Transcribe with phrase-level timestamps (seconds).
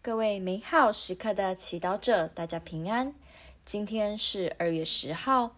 [0.00, 3.12] 各位美好时刻的祈祷者，大家平安。
[3.64, 5.56] 今天是二月十号，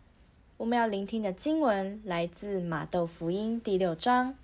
[0.56, 4.34] 我们要聆听的经文来自马窦福音第六章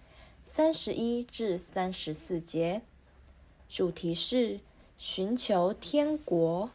[0.45, 2.83] 三十一至三十四节，
[3.71, 4.61] 主题是
[4.99, 6.71] 寻求天国。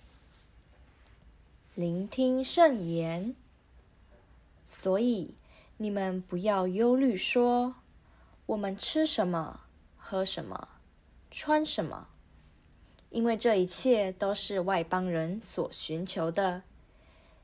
[1.75, 3.35] 聆听圣言。
[4.65, 5.35] 所以
[5.77, 7.75] 你们不要忧虑，说
[8.47, 9.61] 我们吃什么，
[9.95, 10.69] 喝什么，
[11.29, 12.07] 穿什么。
[13.12, 16.64] 因为这一切都是外邦人所寻求的，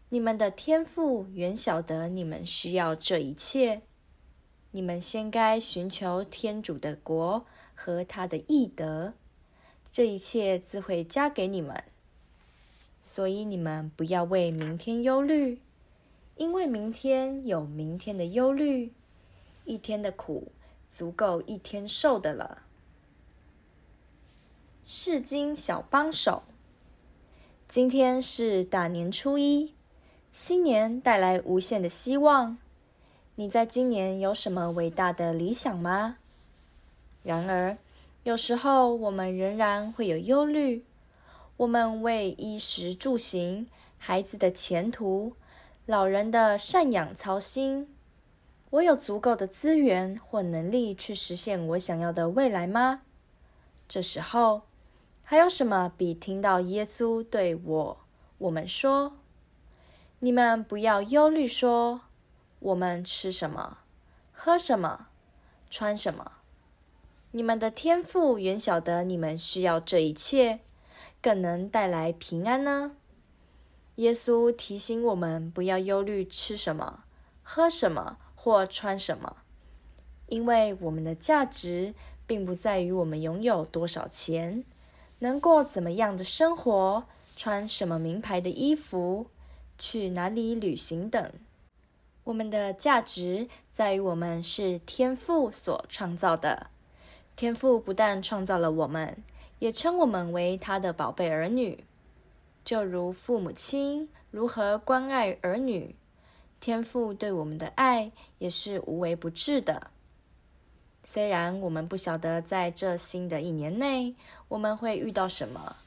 [0.10, 3.82] 你们的天父原晓得你们需要这一切。
[4.72, 9.14] 你们先该寻求天主的国和他的义德，
[9.92, 11.84] 这一切自会加给你们。
[13.02, 15.62] 所以你们不要为明天忧虑，
[16.36, 18.94] 因为明天有明天的忧虑，
[19.66, 20.52] 一天的苦
[20.90, 22.67] 足够一天受的了。
[24.90, 26.44] 世经小帮手，
[27.68, 29.74] 今天是大年初一，
[30.32, 32.58] 新年带来无限的希望。
[33.36, 36.16] 你在今年有什么伟大的理想吗？
[37.22, 37.78] 然而，
[38.24, 40.86] 有时候我们仍然会有忧虑。
[41.58, 45.34] 我们为衣食住行、孩子的前途、
[45.86, 47.94] 老人的赡养操心。
[48.70, 53.02] 我有足够的资源或能力去实现我想要的未来吗？
[53.90, 54.62] 这时候，
[55.30, 57.98] 还有什么比听到耶稣对我、
[58.38, 59.18] 我们说
[60.20, 62.00] ：“你们不要忧虑，说
[62.60, 63.80] 我们吃什么、
[64.32, 65.08] 喝什么、
[65.70, 66.32] 穿什么？
[67.32, 70.62] 你们的天父远晓得你们需要这一切，
[71.22, 72.96] 更能带来平安呢？”
[73.96, 77.04] 耶稣提醒我们不要忧虑吃什么、
[77.44, 79.36] 喝什么或穿什么，
[80.28, 81.94] 因为我们的价值
[82.26, 84.64] 并不在于我们拥有多少钱。
[85.20, 89.28] 能过怎么样的生活，穿什么名牌的衣服，
[89.80, 91.32] 去哪里旅行等，
[92.26, 96.68] 我们的价值在于我们是天赋所创造的。
[97.36, 99.24] 天赋不但创造了我们，
[99.60, 101.84] 也称我们为他的宝贝儿女。
[102.64, 105.96] 就如父母亲如何关爱儿女，
[106.60, 109.90] 天赋对我们的爱也是无微不至的。
[111.10, 114.14] 虽然我们不晓得在这新的一年内
[114.50, 115.78] 我们会遇到什么，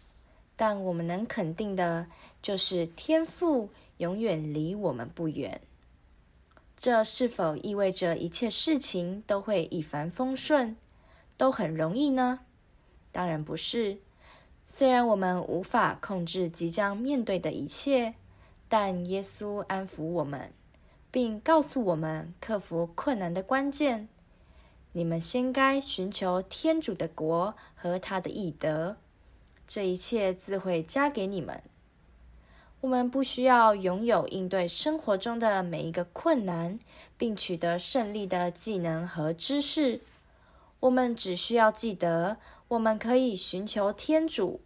[0.57, 2.07] 但我们能肯定的
[2.41, 5.61] 就是天赋永远离我们不远。
[6.75, 10.75] 这是否意味着一切事情都会一帆风顺，
[11.37, 12.41] 都很容易呢？
[13.13, 13.99] 当然不是。
[14.65, 18.15] 虽然我们无法控制即将面对的一切，
[18.71, 20.51] 但耶稣安抚我们，
[21.11, 24.09] 并告诉我们克服困难的关键。
[24.93, 28.97] 你们先该寻求天主的国和他的义德，
[29.67, 31.63] 这一切自会加给你们。
[32.81, 36.79] 我们不需要拥有应对生活中的每一个困难
[37.19, 40.01] 并取得胜利的技能和知识，
[40.81, 44.61] 我们只需要记得，我们可以寻求天主，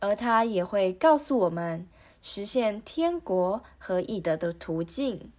[0.00, 1.88] 而他也会告诉我们
[2.20, 5.30] 实现天国和义德的途径。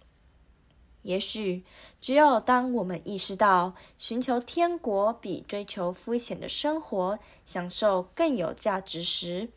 [1.06, 1.62] 也许，
[2.00, 9.50] 只有当我们意识到寻求天国比追求肤浅的生活、享受更有价值时，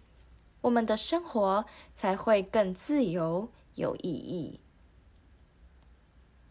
[0.61, 1.65] 我们的生活
[1.95, 4.59] 才会更自由、有意义。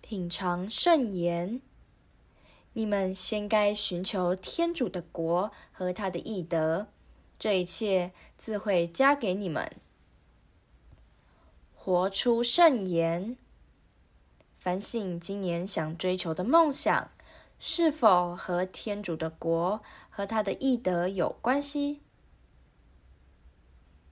[0.01, 1.63] 品尝圣言，
[2.73, 6.89] 你们先该寻求天主的国和他的义德，
[7.39, 9.77] 这一切自会加给你们。
[11.73, 13.37] 活出圣言。
[14.59, 17.11] 反省今年想追求的梦想，
[17.61, 19.81] 是否和天主的国
[20.11, 22.03] 和他的义德有关系？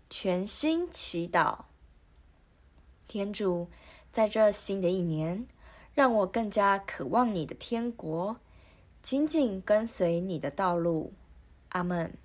[0.08, 1.64] 全心祈祷，
[3.08, 3.68] 天主，
[4.12, 5.48] 在这新的一年，
[5.92, 8.36] 让我更加渴望你的天国，
[9.02, 11.12] 紧紧跟随你的道路。
[11.70, 12.16] 阿门。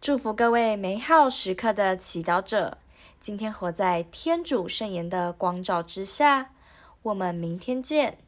[0.00, 2.78] 祝福各位美好时刻的祈祷者，
[3.20, 6.50] 今天活在天主圣言的光照之下。
[7.06, 8.25] 我们明天见。